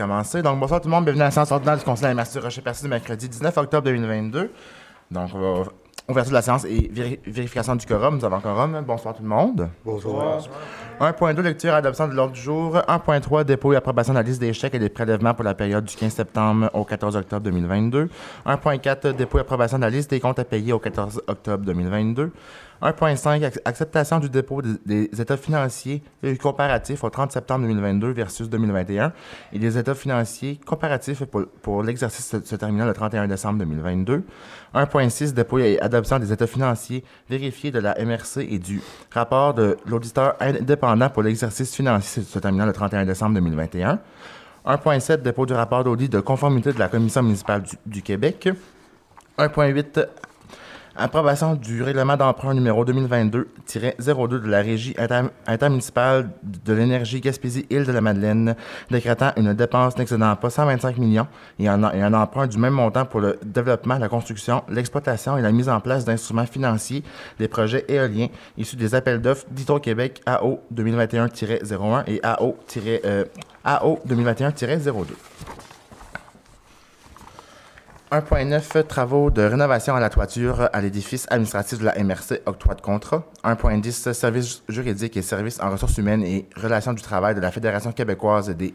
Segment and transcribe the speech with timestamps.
[0.00, 0.42] est.
[0.42, 1.04] Donc, bonsoir tout le monde.
[1.04, 3.84] Bienvenue à la séance ordinaire du Conseil de la MRC Rocher-Percé du mercredi 19 octobre
[3.84, 4.50] 2022.
[5.10, 5.64] Donc, on va
[6.08, 8.16] ouverture de la séance et véri- vérification du quorum.
[8.18, 8.82] Nous avons un quorum.
[8.86, 9.68] Bonsoir tout le monde.
[9.84, 10.38] Bonsoir.
[11.00, 12.76] 1.2 lecture et adoption de l'ordre du jour.
[12.76, 15.84] 1.3 dépôt et approbation de la liste des chèques et des prélèvements pour la période
[15.84, 18.08] du 15 septembre au 14 octobre 2022.
[18.46, 22.30] 1.4 dépôt et approbation de la liste des comptes à payer au 14 octobre 2022.
[22.82, 26.02] 1.5 ac- acceptation du dépôt des, états financiers
[26.40, 29.12] comparatifs au 30 septembre 2022 versus 2021
[29.52, 34.24] et des états financiers comparatifs pour, pour l'exercice se, se terminant le 31 décembre 2022.
[34.74, 38.80] 1.6 dépôt et adoption des états financiers vérifiés de la MRC et du
[39.12, 44.00] rapport de l'auditeur indépendant pour l'exercice financier se terminant le 31 décembre 2021.
[44.66, 48.48] 1.7 dépôt du rapport d'audit de conformité de la Commission municipale du, du Québec.
[49.38, 50.06] 1.8
[50.94, 53.46] Approbation du règlement d'emprunt numéro 2022-02
[54.28, 58.54] de la Régie inter- intermunicipale de l'énergie Gaspésie-Île de la Madeleine,
[58.90, 61.26] décrétant une dépense n'excédant pas 125 millions
[61.58, 65.70] et un, emprunt du même montant pour le développement, la construction, l'exploitation et la mise
[65.70, 67.02] en place d'instruments financiers
[67.38, 68.28] des projets éoliens
[68.58, 72.56] issus des appels d'offres d'Hydro-Québec AO 2021-01 et AO,
[72.86, 73.24] euh,
[73.64, 75.06] AO 2021-02.
[78.12, 82.82] 1.9 Travaux de rénovation à la toiture à l'édifice administratif de la MRC, octroi de
[82.82, 83.24] contrat.
[83.42, 87.90] 1.10 Services juridiques et services en ressources humaines et relations du travail de la Fédération
[87.90, 88.74] québécoise des,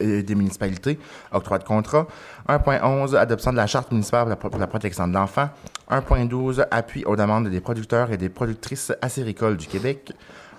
[0.00, 0.98] des municipalités,
[1.30, 2.08] octroi de contrat.
[2.48, 5.48] 1.11 Adoption de la charte municipale pour la, protection de l'enfant.
[5.88, 10.12] 1.12 Appui aux demandes des producteurs et des productrices acéricoles du Québec.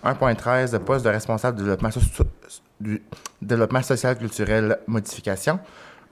[0.06, 2.24] 1.13 Poste de responsable socio-
[2.80, 3.02] du
[3.42, 5.60] développement social culturel modification.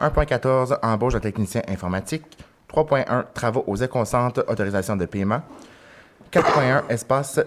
[0.02, 2.24] 1.14 Embauche de technicien informatique.
[2.74, 5.42] 3.1 Travaux aux éconcentres, autorisation de paiement.
[6.32, 7.44] 4.1 Espace, euh,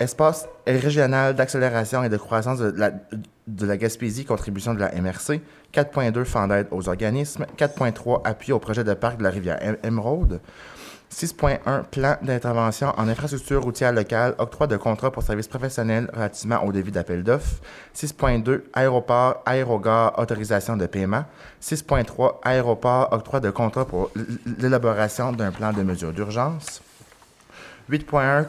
[0.00, 5.40] espace régional d'accélération et de croissance de la, Gaspésie, contribution de la MRC.
[5.72, 7.46] 4.2 Fonds d'aide aux organismes.
[7.56, 10.40] 4.3 Appui au projet de parc de la rivière Em- Émeraude.
[11.12, 16.72] 6.1 Plan d'intervention en infrastructure routière locale, octroi de contrat pour services professionnels relativement au
[16.72, 17.60] devis d'appel d'offres.
[17.94, 21.24] 6.2 Aéroport, aérogare, autorisation de paiement.
[21.62, 24.10] 6.3 Aéroport, octroi de contrat pour
[24.58, 26.82] l'élaboration d'un plan de mesures d'urgence.
[27.90, 28.46] 8.1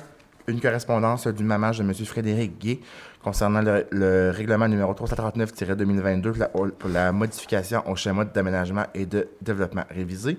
[0.47, 1.93] Une correspondance du mamage de M.
[1.93, 2.81] Frédéric Gué
[3.23, 9.05] concernant le, le règlement numéro 339-2022 pour la, pour la modification au schéma d'aménagement et
[9.05, 10.37] de développement révisé.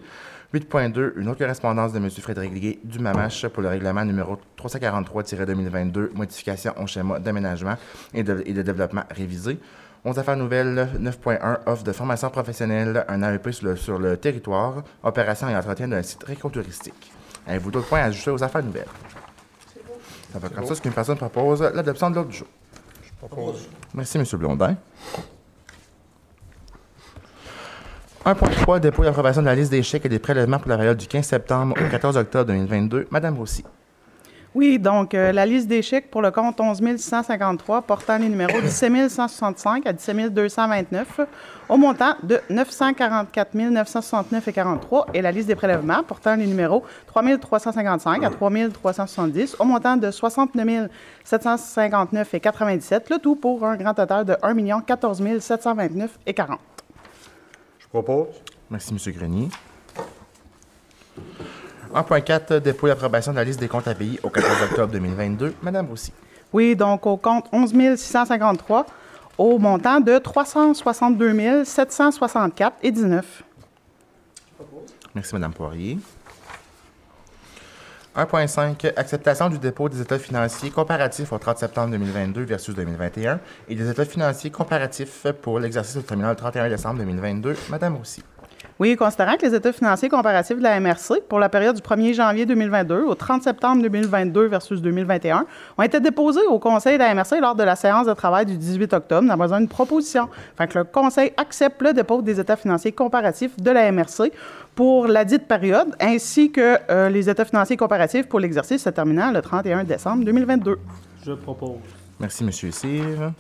[0.55, 2.09] 8.2 Une autre correspondance de M.
[2.11, 7.77] Frédéric Gué du MAMACH pour le règlement numéro 343-2022 modification au schéma d'aménagement
[8.15, 9.59] et de, et de développement révisé.
[10.05, 14.85] 11 affaires nouvelles, 9.1 offre de formation professionnelle, un AEP sur le, sur le territoire,
[15.03, 17.11] opération et entretien d'un site récotouristique.
[17.47, 18.87] Avez-vous d'autres points à ajouter aux affaires nouvelles?
[20.33, 22.49] Ça va comme ça, ce qu'une personne propose, l'adoption de l'ordre du jour.
[23.19, 23.69] Propose.
[23.95, 24.25] Merci, M.
[24.35, 24.77] Blondin.
[28.27, 30.97] 1.3 Dépôt et approbation de la liste des chèques et des prélèvements pour la période
[30.97, 33.07] du 15 septembre au 14 octobre 2022.
[33.13, 33.63] Madame Rossi.
[34.53, 38.61] Oui, donc euh, la liste des chèques pour le compte 11 153 portant les numéros
[38.61, 41.21] 17 165 à 17 229
[41.69, 48.25] au montant de 944 969,43 et la liste des prélèvements portant les numéros 3 355
[48.25, 50.91] à 3 370 au montant de 69
[51.25, 56.57] 759,97, le tout pour un grand total de 1 14 729,40.
[57.87, 58.29] Je propose.
[58.71, 59.13] Merci, M.
[59.15, 59.49] Grenier.
[61.95, 65.55] 1.4 Dépôt et approbation de la liste des comptes à payer au 14 octobre 2022.
[65.63, 66.13] Madame Rossi.
[66.53, 68.87] Oui, donc au compte 11 653
[69.39, 73.43] au montant de 362 764 et 19.
[75.15, 75.99] Merci, Mme Poirier.
[78.17, 83.75] 1.5 Acceptation du dépôt des états financiers comparatifs au 30 septembre 2022 versus 2021 et
[83.75, 87.55] des états financiers comparatifs pour l'exercice terminal le 31 décembre 2022.
[87.69, 88.23] Madame Rossi.
[88.79, 92.13] Oui, considérant que les états financiers comparatifs de la MRC pour la période du 1er
[92.13, 95.47] janvier 2022 au 30 septembre 2022 versus 2021
[95.79, 98.59] ont été déposés au Conseil de la MRC lors de la séance de travail du
[98.59, 99.23] 18 octobre.
[99.23, 100.29] Nous avons besoin d'une proposition.
[100.59, 104.31] Fait que le Conseil accepte le dépôt des états financiers comparatifs de la MRC
[104.75, 109.31] pour la dite période, ainsi que euh, les états financiers comparatifs pour l'exercice se terminant
[109.33, 110.79] le 31 décembre 2022.
[111.25, 111.79] Je propose.
[112.21, 112.53] Merci, M.
[112.53, 113.33] Cyr.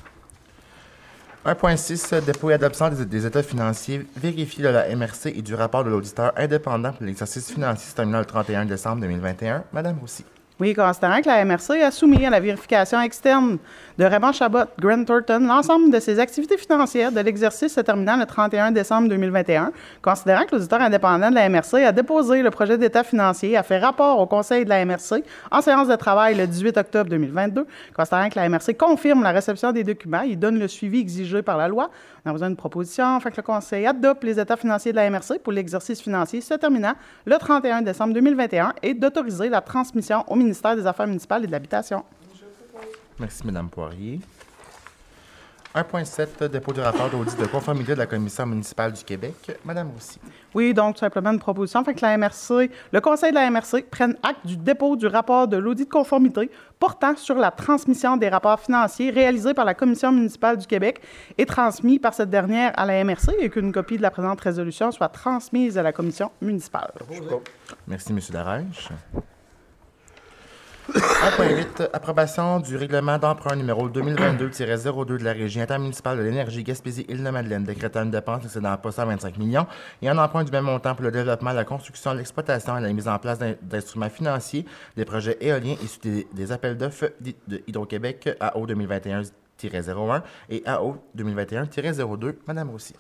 [1.46, 5.90] 1.6 Dépôt et adoption des, états financiers vérifiés de la MRC et du rapport de
[5.90, 9.62] l'auditeur indépendant pour l'exercice financier se terminant le 31 décembre 2021.
[9.72, 10.24] Madame Rossi.
[10.58, 13.58] Oui, considérant que la MRC a soumis à la vérification externe
[13.98, 18.24] de Raymond Chabot, Grant Thornton, l'ensemble de ses activités financières de l'exercice se terminant le
[18.24, 19.70] 31 décembre 2021,
[20.00, 23.78] considérant que l'auditeur indépendant de la MRC a déposé le projet d'état financier, a fait
[23.78, 28.30] rapport au conseil de la MRC en séance de travail le 18 octobre 2022, considérant
[28.30, 31.68] que la MRC confirme la réception des documents, il donne le suivi exigé par la
[31.68, 31.90] loi,
[32.26, 35.08] on a besoin d'une proposition afin que le conseil adopte les états financiers de la
[35.08, 36.94] MRC pour l'exercice financier se terminant
[37.24, 41.52] le 31 décembre 2021 et d'autoriser la transmission au ministère des Affaires municipales et de
[41.52, 42.04] l'Habitation.
[43.20, 44.20] Merci, Mme Poirier.
[45.76, 49.34] 1.7, dépôt du rapport d'audit de conformité de la Commission municipale du Québec.
[49.62, 50.18] Mme Roussy.
[50.54, 51.84] Oui, donc tout simplement une proposition.
[51.84, 55.46] Fait que la MRC, le Conseil de la MRC prenne acte du dépôt du rapport
[55.46, 60.12] de l'audit de conformité portant sur la transmission des rapports financiers réalisés par la Commission
[60.12, 61.02] municipale du Québec
[61.36, 64.90] et transmis par cette dernière à la MRC et qu'une copie de la présente résolution
[64.92, 66.92] soit transmise à la Commission municipale.
[67.86, 68.20] Merci, M.
[68.30, 68.88] Darèche.
[70.94, 78.04] 1.8, approbation du règlement d'emprunt numéro 2022-02 de la Régie intermunicipale de l'énergie Gaspésie-Île-de-Madeleine, décrétant
[78.04, 79.66] une dépense excédant pas 125 millions
[80.00, 83.08] et un emprunt du même montant pour le développement, la construction, l'exploitation et la mise
[83.08, 84.64] en place d'in- d'instruments financiers
[84.96, 92.34] des projets éoliens issus des, appels d'offres de Hydro-Québec AO 2021-01 et AO 2021-02.
[92.46, 92.94] Madame Roussy.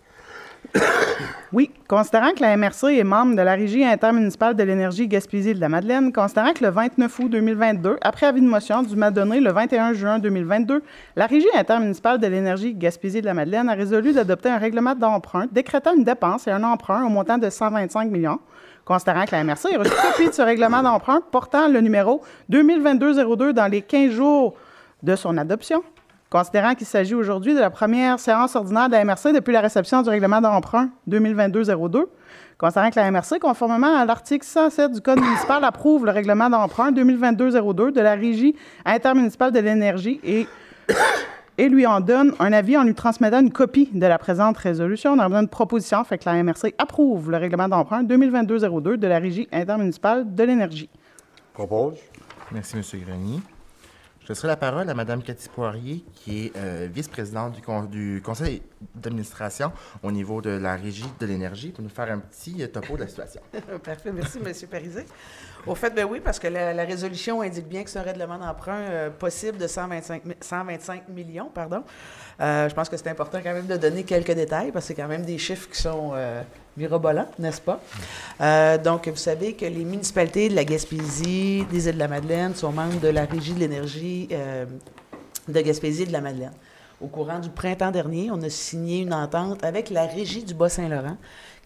[1.52, 5.60] Oui, considérant que la MRC est membre de la Régie intermunicipale de l'énergie Gaspésie de
[5.60, 9.40] la Madeleine, considérant que le 29 août 2022, après avis de motion du m'a donné
[9.40, 10.82] le 21 juin 2022,
[11.14, 15.46] la Régie intermunicipale de l'énergie Gaspésie de la Madeleine a résolu d'adopter un règlement d'emprunt
[15.52, 18.40] décrétant une dépense et un emprunt au montant de 125 millions.
[18.84, 23.52] Considérant que la MRC a reçu copie de ce règlement d'emprunt portant le numéro 2022-02
[23.52, 24.54] dans les 15 jours
[25.02, 25.82] de son adoption,
[26.36, 30.02] Considérant qu'il s'agit aujourd'hui de la première séance ordinaire de la MRC depuis la réception
[30.02, 32.04] du règlement d'emprunt 2022-02,
[32.58, 36.92] considérant que la MRC, conformément à l'article 107 du Code municipal, approuve le règlement d'emprunt
[36.92, 38.54] 2022-02 de la Régie
[38.84, 40.46] intermunicipale de l'énergie et,
[41.56, 45.12] et lui en donne un avis en lui transmettant une copie de la présente résolution.
[45.12, 49.06] On a besoin de proposition, fait que la MRC approuve le règlement d'emprunt 2022-02 de
[49.06, 50.90] la Régie intermunicipale de l'énergie.
[51.54, 51.94] Propose.
[52.52, 52.82] Merci, M.
[53.06, 53.40] Grenier.
[54.26, 58.20] Je laisserai la parole à Mme Cathy Poirier, qui est euh, vice-présidente du, con- du
[58.24, 58.60] conseil
[58.96, 59.70] d'administration
[60.02, 63.02] au niveau de la régie de l'énergie, pour nous faire un petit euh, topo de
[63.02, 63.40] la situation.
[63.84, 64.52] Parfait, merci, M.
[64.68, 65.06] Parisé.
[65.64, 68.80] Au fait, ben oui, parce que la, résolution indique bien que c'est un règlement d'emprunt
[68.80, 71.48] euh, possible de 125, mi- 125 millions.
[71.54, 71.84] Pardon.
[72.40, 75.08] Je pense que c'est important quand même de donner quelques détails, parce que c'est quand
[75.08, 76.12] même des chiffres qui sont
[76.76, 77.80] mirobolants, n'est-ce pas?
[78.40, 83.08] Euh, donc, vous savez que les municipalités de la Gaspésie, des Îles-de-la-Madeleine sont membres de
[83.08, 84.66] la Régie de l'énergie euh,
[85.48, 86.52] de Gaspésie et de la Madeleine.
[87.00, 91.16] Au courant du printemps dernier, on a signé une entente avec la Régie du Bas-Saint-Laurent,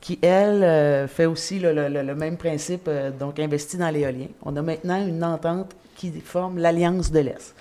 [0.01, 4.27] qui, elle, euh, fait aussi le, même principe, donc investit dans l'éolien.
[4.43, 7.55] On a maintenant une entente qui forme l'Alliance de l'Est.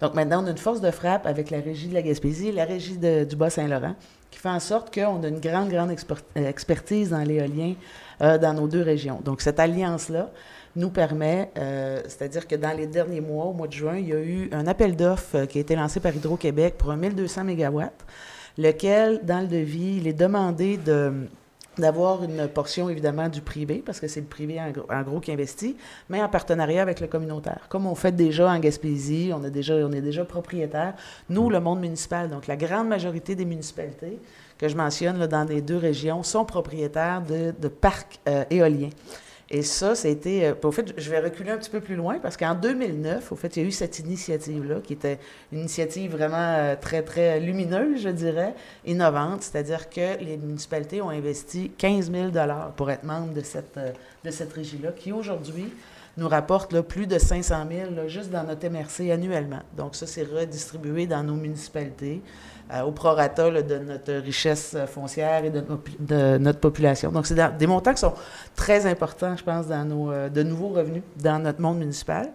[0.00, 2.52] Donc maintenant, on a une force de frappe avec la Régie de la Gaspésie et
[2.52, 3.94] la Régie du Bas-Saint-Laurent,
[4.30, 7.74] qui fait en sorte qu'on a une grande, grande euh, expertise dans l'éolien
[8.22, 9.20] euh, dans nos deux régions.
[9.24, 10.30] Donc cette alliance-là
[10.76, 14.12] nous permet, euh, c'est-à-dire que dans les derniers mois, au mois de juin, il y
[14.12, 17.82] a eu un appel d'offres qui a été lancé par Hydro-Québec pour un 1200 MW,
[18.56, 21.28] lequel, dans le devis, il est demandé de
[21.80, 25.20] d'avoir une portion évidemment du privé, parce que c'est le privé en gros, en gros
[25.20, 25.76] qui investit,
[26.08, 27.66] mais en partenariat avec le communautaire.
[27.68, 30.94] Comme on fait déjà en Gaspésie, on, a déjà, on est déjà propriétaire,
[31.28, 34.18] nous, le monde municipal, donc la grande majorité des municipalités
[34.58, 38.90] que je mentionne là, dans les deux régions sont propriétaires de, de parcs euh, éoliens.
[39.52, 40.44] Et ça, c'était.
[40.44, 43.36] euh, au fait, je vais reculer un petit peu plus loin parce qu'en 2009, au
[43.36, 45.18] fait, il y a eu cette initiative-là qui était
[45.50, 48.54] une initiative vraiment euh, très, très lumineuse, je dirais,
[48.86, 49.42] innovante.
[49.42, 52.30] C'est-à-dire que les municipalités ont investi 15 000
[52.76, 53.90] pour être membres de cette, euh,
[54.24, 55.72] de cette régie-là, qui aujourd'hui
[56.16, 59.62] nous rapporte plus de 500 000 là, juste dans notre MRC annuellement.
[59.76, 62.20] Donc, ça, c'est redistribué dans nos municipalités
[62.86, 67.10] au prorata de notre richesse euh, foncière et de, notre population.
[67.10, 68.14] Donc, c'est des montants qui sont
[68.54, 72.30] très importants, je pense, dans nos, euh, de nouveaux revenus dans notre monde municipal.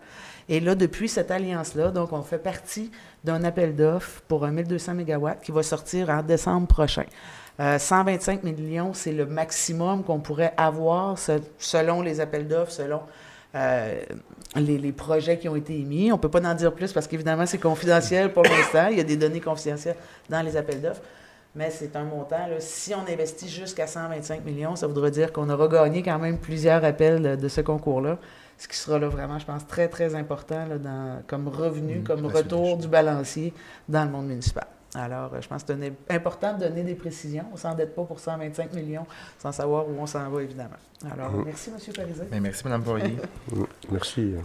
[0.47, 2.91] Et là, depuis cette alliance-là, donc, on fait partie
[3.23, 7.05] d'un appel d'offres pour un 1200 MW qui va sortir en décembre prochain.
[7.59, 12.99] Euh, 125 millions, c'est le maximum qu'on pourrait avoir se- selon les appels d'offres, selon
[13.55, 14.01] euh,
[14.55, 16.11] les, les projets qui ont été émis.
[16.11, 18.87] On ne peut pas en dire plus parce qu'évidemment, c'est confidentiel pour l'instant.
[18.91, 19.95] Il y a des données confidentielles
[20.29, 21.01] dans les appels d'offres.
[21.55, 22.47] Mais c'est un montant.
[22.47, 22.59] là.
[22.59, 26.83] si on investit jusqu'à 125 millions, ça voudra dire qu'on aura gagné quand même plusieurs
[26.83, 28.17] appels de, ce concours-là.
[28.57, 32.03] Ce qui sera là vraiment, je pense, très, très important là, dans, comme revenu, Mmh,
[32.03, 33.53] comme retour du balancier
[33.87, 34.67] dans le monde municipal.
[34.97, 37.43] Alors, euh, je pense que c'est important de donner des précisions.
[37.51, 39.05] On ne s'endette pas pour 125 millions
[39.39, 40.69] sans savoir où on s'en va, évidemment.
[41.11, 41.43] Alors, Mhm.
[41.45, 42.27] merci, M.
[42.31, 43.17] Bien, merci, Mme Poirier.
[43.51, 44.35] Mm, Merci.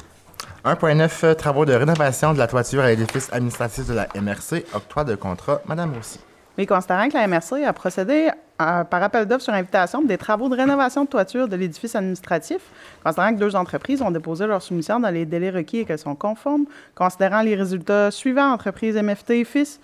[0.65, 5.05] 1.9, euh, travaux de rénovation de la toiture à l'édifice administratif de la MRC, octroi
[5.05, 5.61] de contrat.
[5.67, 6.19] Madame Roussy.
[6.59, 8.29] Oui, considérant que la MRC a procédé
[8.59, 12.61] à- par appel d'offres sur invitation des travaux de rénovation de toiture de l'édifice administratif,
[13.05, 16.17] considérant que deux entreprises ont déposé leur soumission dans les délais requis et qu'elles sont
[16.17, 16.65] conformes,
[16.95, 19.81] considérant les résultats suivants, entreprise MFT et Fils,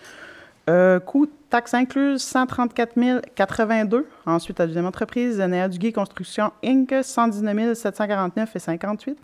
[0.69, 2.95] euh, coût taxe incluse 134
[3.35, 4.07] 082.
[4.27, 9.19] Ensuite, la deuxième entreprise, Néa Duguay Construction Inc., 119 749 et 58.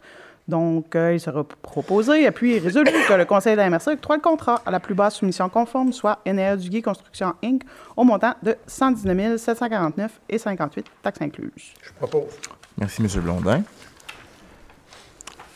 [0.49, 4.16] Donc, euh, il sera proposé, appuyé et résolu que le Conseil de la MRC octroie
[4.16, 7.62] le contrat à la plus basse soumission conforme, soit Néa Duguay Construction Inc.,
[7.96, 11.75] au montant de 119 749 et 58, taxes incluses.
[11.82, 12.38] Je propose.
[12.78, 13.08] Merci, M.
[13.22, 13.62] Blondin.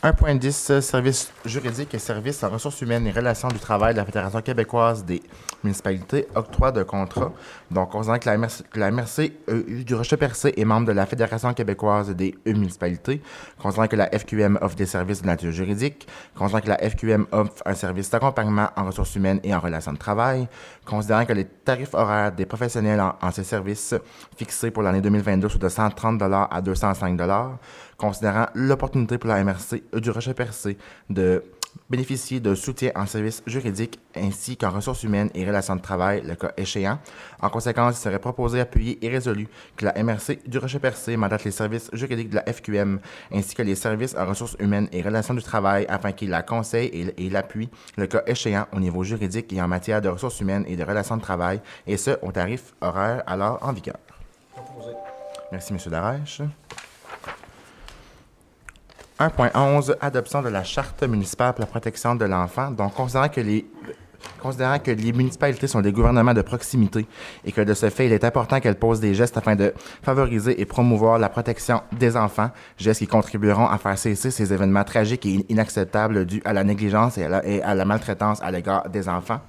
[0.03, 4.05] 1.10, euh, services juridiques et services en ressources humaines et relations du travail de la
[4.05, 5.23] Fédération québécoise des
[5.63, 7.33] municipalités, octroi de contrat.
[7.71, 12.35] Donc, considérant que la MRC, euh, du Rocher-Percé est membre de la Fédération québécoise des
[12.45, 13.23] municipalités,
[13.59, 17.63] considérant que la FQM offre des services de nature juridique, considérant que la FQM offre
[17.65, 20.47] un service d'accompagnement en ressources humaines et en relations de travail,
[20.85, 23.95] considérant que les tarifs horaires des professionnels en, en ces services
[24.37, 27.17] fixés pour l'année 2022 sont de 130 à 205
[27.97, 30.77] considérant l'opportunité pour la MRC du Rocher-Percé
[31.09, 31.43] de
[31.89, 36.35] bénéficier de soutien en services juridiques ainsi qu'en ressources humaines et relations de travail, le
[36.35, 36.99] cas échéant.
[37.41, 41.51] En conséquence, il serait proposé, appuyé et résolu que la MRC du Rocher-Percé mandate les
[41.51, 42.99] services juridiques de la FQM
[43.31, 47.13] ainsi que les services en ressources humaines et relations du travail afin qu'ils la conseillent
[47.17, 50.75] et, l'appuient, le cas échéant au niveau juridique et en matière de ressources humaines et
[50.75, 53.97] de relations de travail, et ce, au tarif horaire alors en vigueur.
[55.51, 55.79] Merci, M.
[55.89, 56.41] Darèche.
[59.19, 62.69] 1.11, adoption de la Charte municipale pour la protection de l'enfant.
[62.69, 67.07] Donc, considérant que les municipalités sont des gouvernements de proximité
[67.43, 70.61] et que de ce fait, il est important qu'elles posent des gestes afin de favoriser
[70.61, 75.25] et promouvoir la protection des enfants, gestes qui contribueront à faire cesser ces événements tragiques
[75.25, 77.25] et inacceptables dus à la négligence et
[77.63, 79.39] à la maltraitance à l'égard des enfants.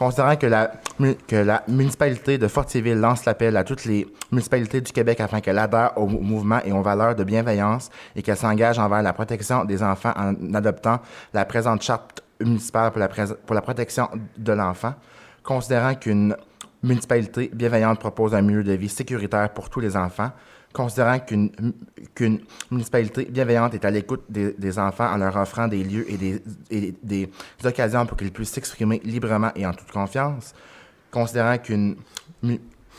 [0.00, 5.42] Considérant que la, municipalité de Fortierville lance l'appel à toutes les municipalités du Québec afin
[5.42, 9.12] qu'elles adhèrent au mou- mouvement et aux valeurs de bienveillance et qu'elles s'engagent envers la
[9.12, 11.00] protection des enfants en adoptant
[11.34, 12.92] la présente charte municipale
[13.44, 14.94] pour la protection de l'enfant,
[15.42, 16.34] considérant qu'une
[16.82, 20.30] municipalité bienveillante propose un milieu de vie sécuritaire pour tous les enfants,
[20.72, 26.92] considérant qu'une municipalité bienveillante est à l'écoute des, enfants en leur offrant des lieux et
[27.02, 27.30] des,
[27.64, 30.54] occasions pour qu'ils puissent s'exprimer librement et en toute confiance,
[31.10, 31.96] considérant qu'une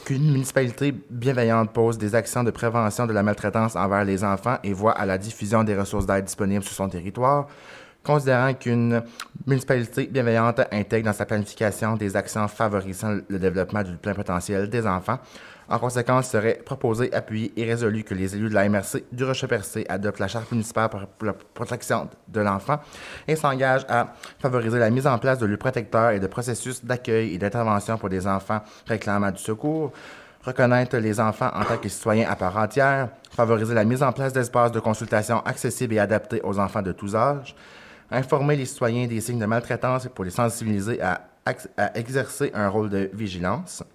[0.06, 4.74] qu'une municipalité bienveillante pose des actions de prévention de la maltraitance envers les enfants et
[4.74, 7.48] voit à la diffusion des ressources d'aide disponibles sur son territoire,
[8.04, 9.04] considérant qu'une
[9.46, 14.88] municipalité bienveillante intègre dans sa planification des actions favorisant le développement du plein potentiel des
[14.88, 15.20] enfants.
[15.72, 19.24] En conséquence, il serait proposé, appuyé et résolu que les élus de la MRC du
[19.24, 22.78] Rocher-Percé adoptent la charte municipale pour la protection de l'enfant
[23.26, 24.08] et s'engagent à
[24.40, 28.10] favoriser la mise en place de lieux protecteurs et de processus d'accueil et d'intervention pour
[28.10, 29.94] des enfants réclamant du secours,
[30.44, 34.34] reconnaître les enfants en tant que citoyens à part entière, favoriser la mise en place
[34.34, 37.56] d'espaces de consultation accessibles et adaptés aux enfants de tous âges,
[38.12, 41.22] informer les citoyens des signes de maltraitance pour les sensibiliser à
[41.96, 43.86] exercer un rôle de vigilance,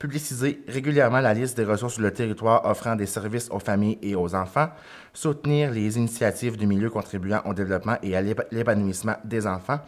[0.00, 4.14] publiciser régulièrement la liste des ressources sur le territoire offrant des services aux familles et
[4.14, 4.68] aux enfants,
[5.14, 9.80] soutenir les initiatives du milieu contribuant au développement et à l'épa- l'épanouissement des enfants,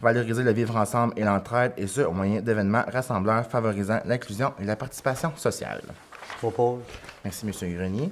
[0.00, 4.64] valoriser le vivre ensemble et l'entraide, et ce, au moyen d'événements rassembleurs favorisant l'inclusion et
[4.64, 5.82] la participation sociale.
[6.34, 6.80] Je propose.
[7.24, 7.74] Merci, M.
[7.74, 8.10] Grenier.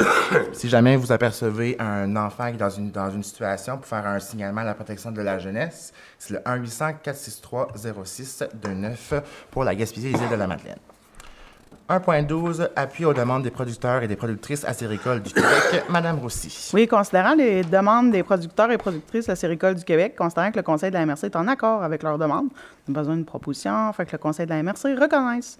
[0.52, 4.04] si jamais vous apercevez un enfant qui est dans une, dans une situation pour faire
[4.06, 10.12] un signalement à la protection de la jeunesse, c'est le 1-800-463-0629 pour la Gaspésie et
[10.12, 10.78] les îles de la Madeleine.
[11.90, 15.84] 1.12, appui aux demandes des producteurs et des productrices acéricoles du Québec.
[15.90, 16.70] Madame Roussy.
[16.72, 20.90] Oui, considérant les demandes des producteurs et productrices acéricoles du Québec, considérant que le Conseil
[20.90, 22.46] de la MRC est en accord avec leurs demandes,
[22.88, 25.58] on a besoin d'une proposition afin que le Conseil de la MRC reconnaisse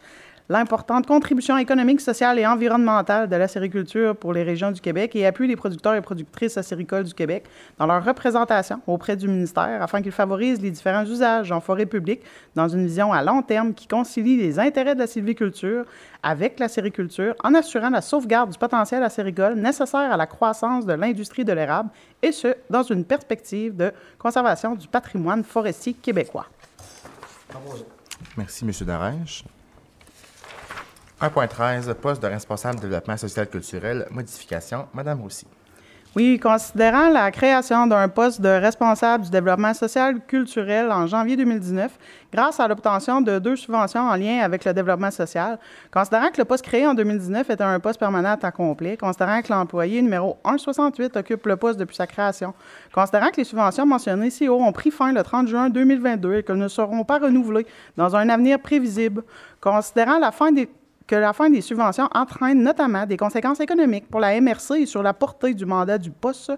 [0.51, 5.25] l'importante contribution économique, sociale et environnementale de la sériculture pour les régions du Québec et
[5.25, 7.45] appuie les producteurs et productrices acéricoles du Québec
[7.79, 12.23] dans leur représentation auprès du ministère afin qu'ils favorisent les différents usages en forêt publique
[12.57, 15.85] dans une vision à long terme qui concilie les intérêts de la sylviculture
[16.21, 20.95] avec la sériculture en assurant la sauvegarde du potentiel acéricole nécessaire à la croissance de
[20.95, 21.91] l'industrie de l'érable
[22.23, 26.47] et ce, dans une perspective de conservation du patrimoine forestier québécois.
[28.37, 28.73] Merci, M.
[28.85, 29.45] Darèche.
[31.21, 34.89] 1.13, poste de responsable de développement social culturel, modification.
[34.95, 35.47] Madame Roussy.
[36.17, 41.93] Oui, considérant la création d'un poste de responsable du développement social culturel en janvier 2019,
[42.33, 45.61] grâce à l'obtention de deux subventions en lien avec le développement social,
[45.93, 49.53] considérant que le poste créé en 2019 était un poste permanent à complet, considérant que
[49.53, 52.55] l'employé numéro 168 occupe le poste depuis sa création,
[52.93, 56.43] considérant que les subventions mentionnées ici haut ont pris fin le 30 juin 2022 et
[56.43, 59.23] qu'elles ne seront pas renouvelées dans un avenir prévisible,
[59.61, 60.69] considérant la fin des
[61.11, 65.03] que la fin des subventions entraîne notamment des conséquences économiques pour la MRC et sur
[65.03, 66.53] la portée du mandat du poste,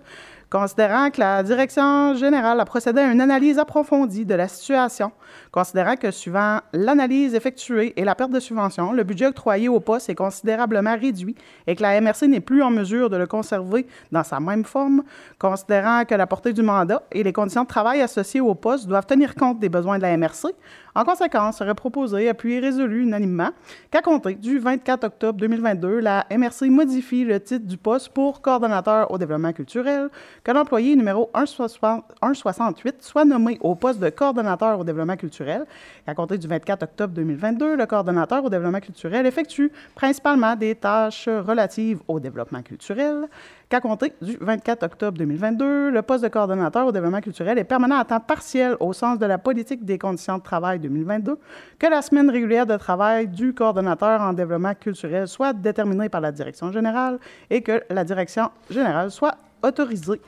[0.53, 5.11] considérant que la direction générale a procédé à une analyse approfondie de la situation,
[5.51, 10.11] considérant que suivant l'analyse effectuée et la perte de subvention, le budget octroyé au poste
[10.11, 14.25] est considérablement réduit et que la MRC n'est plus en mesure de le conserver dans
[14.25, 15.05] sa même forme,
[15.39, 19.07] considérant que la portée du mandat et les conditions de travail associées au poste doivent
[19.07, 20.49] tenir compte des besoins de la MRC,
[20.95, 23.49] en conséquence, serait proposé, appuyé et résolu unanimement
[23.91, 29.11] qu'à compter du 24 octobre 2022, la MRC modifie le titre du poste pour coordonnateur
[29.11, 30.11] au développement culturel,
[30.45, 35.65] que l'employé numéro 168 soit nommé au poste de coordonnateur au développement culturel.
[36.07, 41.29] À compter du 24 octobre 2022, le coordonnateur au développement culturel effectue principalement des tâches
[41.29, 43.29] relatives au développement culturel,
[43.69, 47.99] qu'à compter du 24 octobre 2022, le poste de coordonnateur au développement culturel est permanent
[47.99, 51.39] à temps partiel au sens de la politique des conditions de travail 2022,
[51.79, 56.33] que la semaine régulière de travail du coordonnateur en développement culturel soit déterminée par la
[56.33, 57.19] direction générale
[57.49, 60.21] et que la direction générale soit autorisée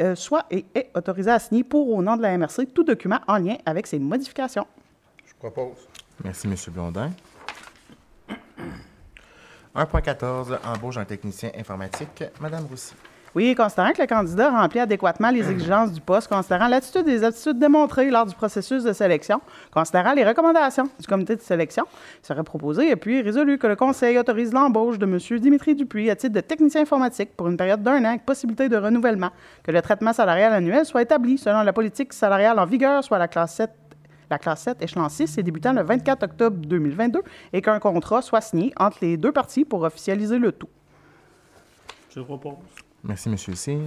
[0.00, 3.20] euh, soit et est autorisée à signer pour au nom de la MRC tout document
[3.28, 4.66] en lien avec ces modifications.
[5.24, 5.88] Je propose.
[6.22, 6.56] Merci, M.
[6.72, 7.12] Blondin.
[9.76, 12.24] 1.14, embauche d'un technicien informatique.
[12.40, 12.94] Madame Roussy.
[13.34, 17.58] Oui, considérant que le candidat remplit adéquatement les exigences du poste, considérant l'attitude des aptitudes
[17.58, 19.40] démontrées lors du processus de sélection,
[19.72, 21.84] considérant les recommandations du comité de sélection,
[22.22, 25.18] il serait proposé et puis résolu que le Conseil autorise l'embauche de M.
[25.40, 28.76] Dimitri Dupuis à titre de technicien informatique pour une période d'un an avec possibilité de
[28.76, 29.30] renouvellement,
[29.64, 33.26] que le traitement salarial annuel soit établi selon la politique salariale en vigueur, soit la
[33.26, 33.70] classe 7
[34.30, 37.20] la classe 7, échelon 6, est débutant le 24 octobre 2022
[37.52, 40.68] et qu'un contrat soit signé entre les deux parties pour officialiser le tout.
[42.10, 42.54] Je propose.
[43.04, 43.36] Merci, M.
[43.36, 43.78] Cyr.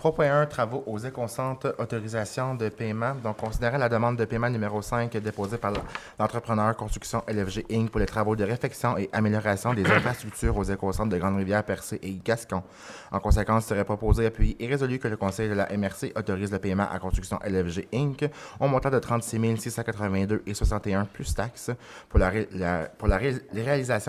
[0.00, 3.16] 3.1 Travaux aux éconcentres, autorisation de paiement.
[3.16, 5.72] Donc, considérant la demande de paiement numéro 5 déposée par
[6.20, 7.90] l'entrepreneur Construction LFG Inc.
[7.90, 12.12] pour les travaux de réfection et amélioration des infrastructures aux éconcentres de Grande-Rivière, Percé et
[12.24, 12.62] Gascon.
[13.10, 16.52] En conséquence, il serait proposé, appuyé et résolu que le Conseil de la MRC autorise
[16.52, 18.30] le paiement à Construction LFG Inc.
[18.60, 21.72] au montant de 36 682 et 61 plus taxes
[22.08, 22.88] pour, la, la-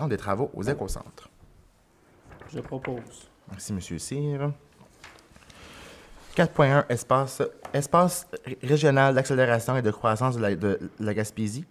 [0.07, 1.28] des travaux aux éconcentres.
[2.53, 3.29] Je propose.
[3.51, 3.79] Merci, M.
[3.99, 4.51] Cyr.
[6.35, 7.41] 4.1 espace,
[7.73, 11.65] espace ré- régional d'accélération et de croissance de la, de la Gaspésie.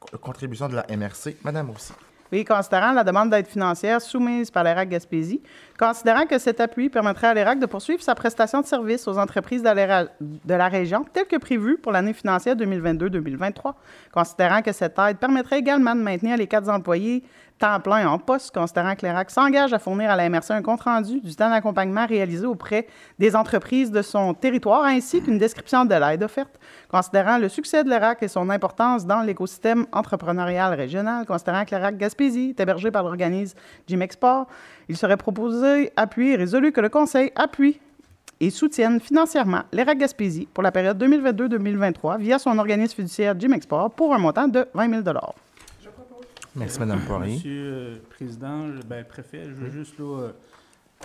[0.00, 1.36] Co- Contribution de la MRC.
[1.44, 1.92] Madame aussi.
[2.32, 5.42] Oui, considérant la demande d'aide financière soumise par l'ERAC Gaspésie,
[5.78, 9.62] considérant que cet appui permettrait à l'ERAC de poursuivre sa prestation de services aux entreprises
[9.64, 13.74] de la, de la région telle que prévue pour l'année financière 2022-2023,
[14.12, 17.24] considérant que cette aide permettrait également de maintenir les quatre employés
[17.60, 21.20] temps plein en poste, considérant que l'ERAC s'engage à fournir à la MRC un compte-rendu
[21.20, 22.86] du temps d'accompagnement réalisé auprès
[23.18, 26.58] des entreprises de son territoire, ainsi qu'une description de l'aide offerte,
[26.90, 31.98] considérant le succès de l'ERAC et son importance dans l'écosystème entrepreneurial régional, considérant que l'ERAC
[31.98, 33.56] Gaspésie est hébergé par l'organisme
[34.00, 34.46] Export,
[34.88, 37.78] il serait proposé, appuyé et résolu que le Conseil appuie
[38.40, 43.90] et soutienne financièrement l'ERAC Gaspésie pour la période 2022-2023 via son organisme fiduciaire Jim Export
[43.90, 45.02] pour un montant de 20 000
[46.56, 47.34] Merci, Madame Poirier.
[47.36, 50.32] Monsieur euh, Président, je- ben, préfet, je veux juste, là, euh,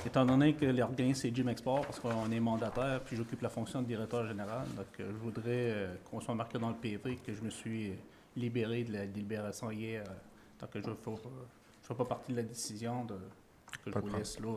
[0.06, 3.82] étant donné que l'organisme c'est Jim Export, parce qu'on est mandataire, puis j'occupe la fonction
[3.82, 7.42] de directeur général, donc euh, je voudrais qu'on soit marqué dans le PV que je
[7.42, 7.94] me suis
[8.36, 10.04] libéré de la délibération hier,
[10.60, 14.10] tant que je ne fais, pas partie de la décision, de, que je Pas vous
[14.18, 14.54] laisse là,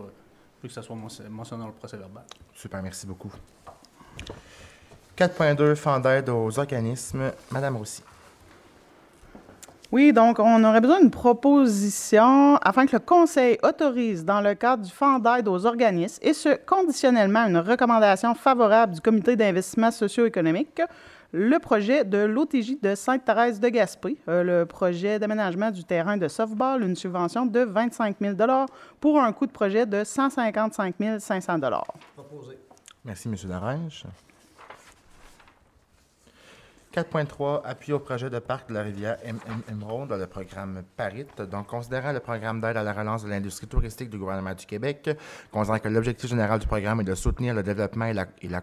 [0.58, 2.24] plus que ça soit mention- mentionné dans le procès verbal.
[2.54, 3.30] Super, merci beaucoup.
[5.16, 7.30] 4.2 Fonds d'aide aux organismes.
[7.50, 8.02] Madame aussi.
[9.90, 14.84] Oui, donc on aurait besoin d'une proposition afin que le Conseil autorise, dans le cadre
[14.84, 19.90] du Fonds d'aide aux organismes, et ce, conditionnellement à une recommandation favorable du Comité d'investissement
[19.90, 20.82] socio-économique,
[21.32, 26.28] le projet de l'OTJ de Sainte-Thérèse de Gaspé, euh, le projet d'aménagement du terrain de
[26.28, 28.36] softball, une subvention de 25 000
[29.00, 31.60] pour un coût de projet de 155 500
[32.14, 32.58] Proposé.
[33.04, 33.36] Merci, M.
[33.48, 34.04] Darèche.
[36.94, 39.18] 4.3, appui au projet de parc de la rivière
[39.70, 41.26] Émeraude dans le programme PARIT.
[41.50, 45.10] Donc, considérant le programme d'aide à la relance de l'industrie touristique du gouvernement du Québec,
[45.52, 48.60] considérant que l'objectif général du programme est de soutenir le développement et la,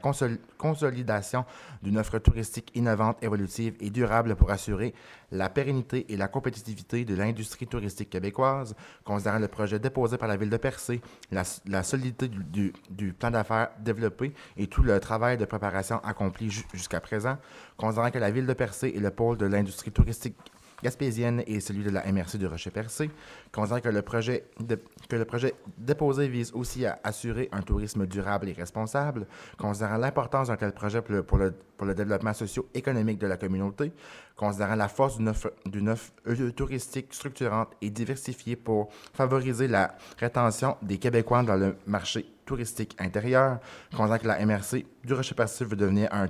[0.57, 1.45] consolidation
[1.83, 4.95] d'une offre touristique innovante, évolutive et durable pour assurer
[5.31, 10.37] la pérennité et la compétitivité de l'industrie touristique québécoise, considérant le projet déposé par la
[10.37, 15.99] Ville de Percé, la, solidité du, plan d'affaires développé et tout le travail de préparation
[16.03, 17.37] accompli ju- jusqu'à présent,
[17.77, 20.35] considérant la Ville de Percé est le pôle de l'industrie touristique
[20.83, 23.09] gaspésienne et celui de la MRC du Rocher-Percé,
[23.51, 24.43] considérant que le projet
[25.09, 29.25] que le projet déposé vise aussi à assurer un tourisme durable et responsable,
[29.57, 33.93] considérant l'importance d'un tel projet pour le, pour le- développement socio-économique de la communauté,
[34.35, 35.53] considérant la force d'une offre,
[35.87, 42.25] offre euh, touristique structurante et diversifiée pour favoriser la rétention des Québécois dans le marché
[42.45, 43.59] touristique intérieur,
[43.95, 46.27] considérant que la MRC du Rocher-Percé veut devenir un,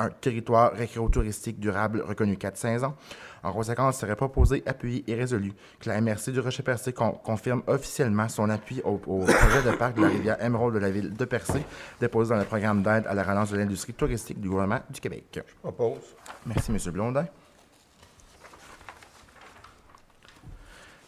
[0.00, 2.94] un territoire récréo-touristique durable reconnu 4-5 ans.
[3.42, 7.62] En conséquence, il serait proposé, appuyé et résolu que la MRC du Rocher-Percé con- confirme
[7.68, 11.14] officiellement son appui au, au projet de parc de la rivière Émeraude de la ville
[11.14, 11.64] de Percé,
[12.00, 15.24] déposé dans le programme d'aide à la relance de l'industrie touristique du gouvernement du Québec.
[15.36, 16.00] Je propose.
[16.44, 16.78] Merci, M.
[16.92, 17.26] Blondin.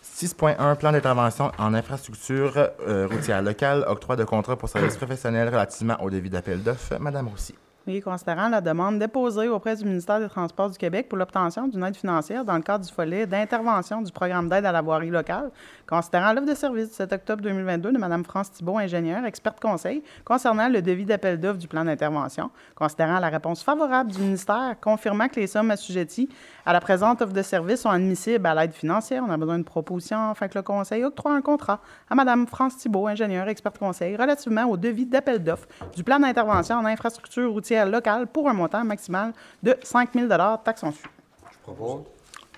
[0.05, 2.53] 6.1 Plan d'intervention en infrastructure
[2.87, 6.97] euh, routière locale, octroi de contrat pour services professionnels relativement au devis d'appel d'offres.
[7.01, 7.55] Madame Roussy.
[7.85, 11.83] Oui, considérant la demande déposée auprès du ministère des Transports du Québec pour l'obtention d'une
[11.83, 15.51] aide financière dans le cadre du volet d'intervention du programme d'aide à la voirie locale,
[15.85, 20.05] considérant l'offre de service du 7 octobre 2022 de Mme France Thibault, ingénieure, experte conseil,
[20.25, 25.27] concernant le devis d'appel d'offres du plan d'intervention, considérant la réponse favorable du ministère, confirmant
[25.27, 26.29] que les sommes assujetties
[26.65, 29.25] à la présente offre de service sont admissibles à l'aide financière.
[29.27, 32.77] On a besoin d'une proposition afin que le conseil octroie un contrat à Mme France
[32.77, 35.67] Thibault, ingénieure, experte conseil, relativement au devis d'appel d'offres
[35.97, 39.33] du plan d'intervention en infrastructure routière locale pour un montant maximal
[39.63, 40.29] de 5 000
[40.65, 40.93] taxes en.
[40.93, 42.03] Je propose.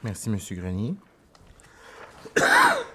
[0.03, 0.39] Merci, M.
[0.53, 0.95] Grenier.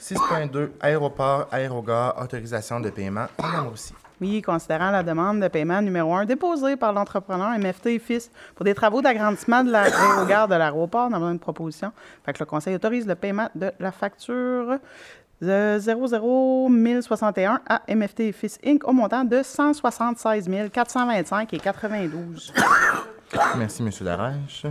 [0.00, 3.26] 6.2 Aéroport, aérogare, autorisation de paiement.
[3.40, 3.72] Madame.
[4.20, 8.64] Oui, considérant la demande de paiement numéro 1 déposée par l'entrepreneur MFT et Fils pour
[8.64, 11.92] des travaux d'agrandissement de l'aérogare de l'aéroport, on a besoin d'une proposition.
[12.24, 14.78] Fait que le conseil autorise le paiement de la facture
[15.40, 18.86] de 00161 à MFT et Fils Inc.
[18.86, 22.52] au montant de 176 425 et 92.
[23.56, 23.90] Merci, M.
[24.00, 24.66] Darèche.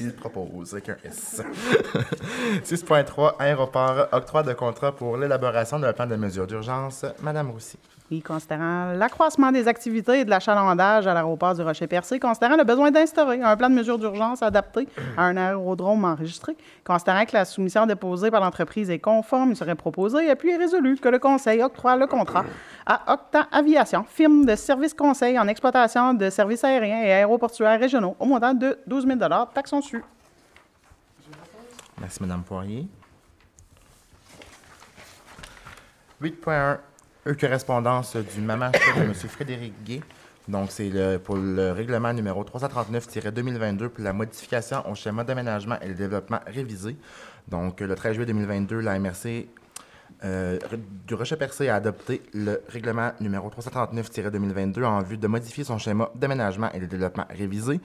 [0.00, 1.42] Il propose avec un S.
[2.64, 7.04] 6.3 Aéroport, octroi de contrat pour l'élaboration d'un plan de mesures d'urgence.
[7.20, 7.78] Madame Roussy.
[8.10, 12.90] Oui, considérant l'accroissement des activités et de l'achalandage à l'aéroport du Rocher-Percé, considérant le besoin
[12.90, 17.84] d'instaurer un plan de mesures d'urgence adapté à un aérodrome enregistré, considérant que la soumission
[17.84, 21.62] déposée par l'entreprise est conforme, il serait proposé et puis est résolu que le Conseil
[21.62, 22.46] octroie le contrat
[22.86, 28.16] à Octa Aviation, firme de services conseil en exploitation de services aériens et aéroportuaires régionaux,
[28.18, 29.18] au montant de 12 000
[29.52, 30.02] taxes en su.
[32.00, 32.86] Merci, Madame Poirier.
[36.22, 36.78] 8.1 E
[37.34, 39.14] correspondance du MAMACH de M.
[39.14, 40.00] Frédéric Gay.
[40.46, 45.88] Donc, c'est le- pour le règlement numéro 339-2022 pour la modification au schéma d'aménagement et
[45.88, 46.96] de développement révisé.
[47.48, 49.46] Donc, le 13 juillet 2022, la MRC
[50.24, 50.58] euh,
[51.06, 56.70] du Rocher-Percé a adopté le règlement numéro 339-2022 en vue de modifier son schéma d'aménagement
[56.72, 57.80] et de développement révisé.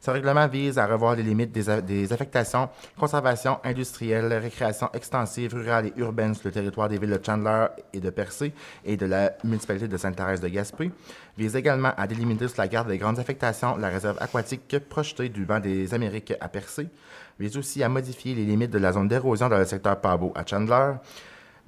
[0.00, 5.92] Ce règlement vise à revoir les limites des, affectations, conservation industrielle, récréation extensive, rurale et
[5.96, 8.52] urbaine sur le territoire des villes de Chandler et de Percé
[8.84, 10.92] et de la municipalité de Sainte-Thérèse de Gaspé.
[11.36, 15.44] Vise également à délimiter sur la carte des grandes affectations la réserve aquatique projetée du
[15.44, 16.88] banc des Amériques à Percé.
[17.40, 20.46] Vise aussi à modifier les limites de la zone d'érosion dans le secteur Pabo à
[20.46, 20.94] Chandler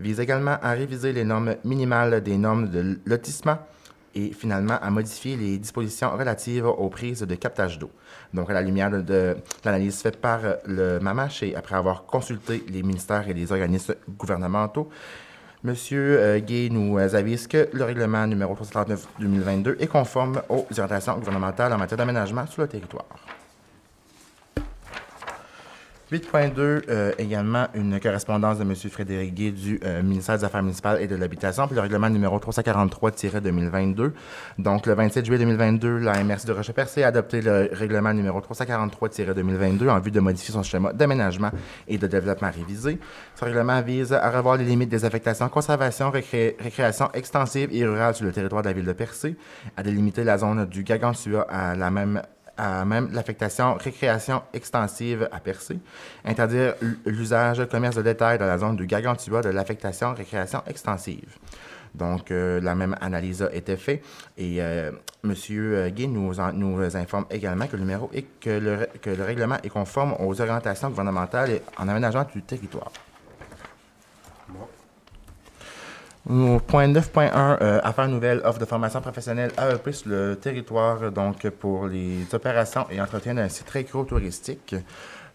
[0.01, 3.59] vise également à réviser les normes minimales des normes de lotissement
[4.15, 7.91] et finalement à modifier les dispositions relatives aux prises de captage d'eau.
[8.35, 12.83] Donc, à la lumière de, l'analyse faite par le MAMACH et après avoir consulté les
[12.83, 14.89] ministères et les organismes gouvernementaux,
[15.63, 21.71] Monsieur euh, Gay nous avise que le règlement numéro 339-2022 est conforme aux orientations gouvernementales
[21.75, 23.05] en matière d'aménagement sur le territoire.
[26.13, 28.75] 8.2, euh, également une correspondance de M.
[28.75, 32.37] Frédéric Gué du euh, ministère des Affaires municipales et de l'Habitation pour le règlement numéro
[32.39, 34.11] 343-2022.
[34.59, 39.89] Donc, le 27 juillet 2022, la MRC de Rocher-Percé a adopté le règlement numéro 343-2022
[39.89, 41.51] en vue de modifier son schéma d'aménagement
[41.87, 42.99] et de développement révisé.
[43.37, 48.15] Ce règlement vise à revoir les limites des affectations conservation, récré- récréation extensive et rurale
[48.17, 49.37] sur le territoire de la ville de Percé,
[49.77, 52.21] à délimiter la zone du Gargantua à la même
[52.85, 55.79] même l'affectation récréation extensive à Percé,
[56.25, 56.75] interdire
[57.07, 61.37] l'usage commerce de détail dans la zone du Gargantua de l'affectation récréation extensive.
[61.95, 64.05] Donc, euh, la même analyse a été faite
[64.39, 64.93] et euh,
[65.25, 65.35] M.
[66.09, 72.25] Nous, en- nous informe également que le règlement est conforme aux orientations gouvernementales en aménagement
[72.33, 72.93] du territoire.
[74.51, 74.53] Au
[76.27, 81.87] point 9.1, euh, affaires nouvelles, offre de formation professionnelle AEP sur le territoire, donc pour
[81.87, 84.75] les opérations et entretien d'un site récréo-touristique.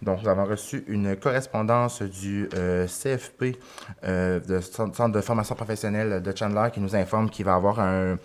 [0.01, 3.57] Donc, nous avons reçu une correspondance du euh, CFP,
[4.03, 8.19] euh, de Centre de formation professionnelle de Chandler, qui nous informe qu'il va avoir une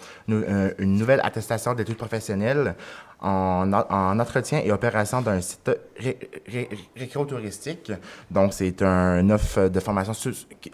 [0.78, 2.74] nouvelle attestation d'études professionnelles
[3.22, 7.92] en, en- en entretien et opération d'un site ré- ré- récréo-touristique.
[8.30, 10.12] Donc, c'est un offre de formation,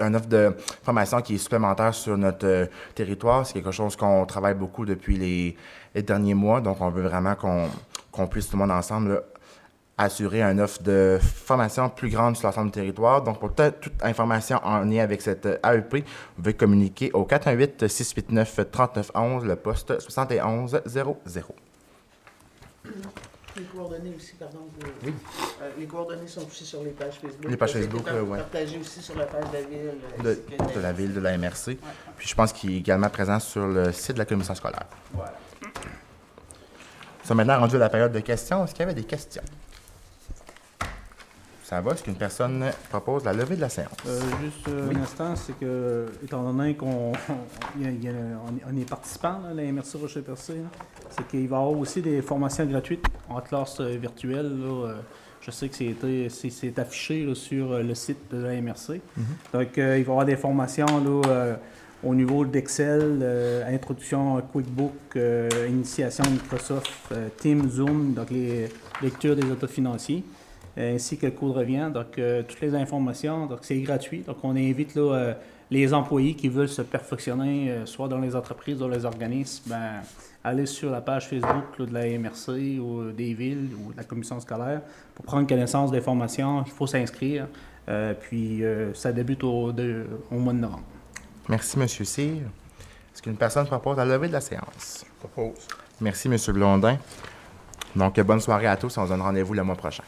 [0.01, 3.47] un de formation qui est supplémentaire sur notre euh, territoire.
[3.47, 5.57] C'est quelque chose qu'on travaille beaucoup depuis les,
[6.03, 6.61] derniers mois.
[6.61, 9.23] Donc, on veut vraiment qu'on puisse tout le monde ensemble
[9.99, 13.23] assurer un offre de formation plus grande sur l'ensemble du territoire.
[13.23, 16.05] Donc, pour toute, toute information en lien avec cette euh, AEP,
[16.37, 20.81] vous pouvez communiquer au 418-689-3911, le poste 7100.
[23.57, 24.59] Les coordonnées aussi, pardon.
[24.79, 25.11] vous-
[25.63, 27.51] Euh, les coordonnées sont aussi sur les pages Facebook.
[27.51, 28.39] Les pages Facebook, euh, ouais.
[28.39, 29.93] Partagé aussi sur la page de la ville.
[30.27, 30.35] euh,
[30.75, 31.79] de, la ville, de la MRC.
[32.19, 34.85] Puis je pense qu'il est également présent sur le site de la commission scolaire.
[35.15, 35.21] Nous
[37.29, 38.63] sommes maintenant rendus à la période de questions.
[38.65, 39.43] Est-ce qu'il y avait des questions?
[41.69, 41.95] Ça va?
[41.95, 43.91] Est-ce qu'une personne propose la levée de la séance?
[44.07, 44.95] Euh, juste euh, Oui.
[44.97, 47.11] un instant, c'est que, étant donné qu'on
[47.77, 50.55] on est- participant, là, la MRC Rocher-Percé,
[51.11, 54.47] c'est qu'il va y avoir aussi des formations gratuites en classe euh, virtuelle.
[54.61, 54.95] là,
[55.41, 59.01] je sais que c'est affiché là, sur le site de la MRC.
[59.53, 61.57] Donc, euh, il va y avoir des formations là, euh,
[62.05, 65.19] au niveau d'Excel, euh, introduction à QuickBook,
[65.69, 68.69] initiation Microsoft, Teams, Zoom, donc les
[69.03, 70.23] lectures des états financiers
[70.77, 71.91] ainsi que le coût de revient.
[71.93, 74.21] Donc, euh, toutes les informations, donc c'est gratuit.
[74.21, 75.35] Donc, on invite là, euh,
[75.71, 80.03] les employés qui veulent se perfectionner, euh, soit dans les entreprises, dans les organismes, ben,
[80.45, 84.05] aller sur la page Facebook là, de la MRC ou des villes ou de la
[84.05, 84.81] commission scolaire
[85.15, 86.63] pour prendre connaissance des formations.
[86.67, 87.49] Il faut s'inscrire.
[87.89, 90.83] Euh, puis, euh, ça débute au, de- au mois de novembre.
[91.49, 91.87] Merci, M.
[91.89, 92.25] Cyr.
[93.15, 95.07] Est-ce qu'une personne propose la levée de la séance?
[95.21, 95.67] Propose.
[96.01, 96.37] Merci, M.
[96.53, 96.99] Blondin.
[97.95, 98.99] Donc, bonne soirée à tous.
[98.99, 100.03] On se donne rendez-vous le mois prochain.